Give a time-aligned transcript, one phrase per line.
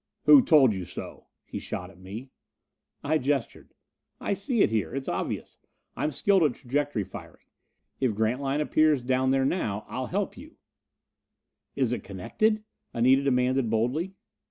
[0.23, 2.31] "Who told you so?" he shot at me.
[3.03, 3.75] I gestured.
[4.19, 4.95] "I see it here.
[4.95, 5.59] It's obvious.
[5.95, 7.45] I'm skilled at trajectory firing.
[7.99, 10.57] If Grantline appears down there now, I'll help you"
[11.75, 12.63] "Is it connected?"
[12.95, 14.13] Anita demanded boldly.